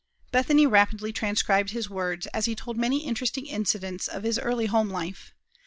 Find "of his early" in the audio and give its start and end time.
4.07-4.65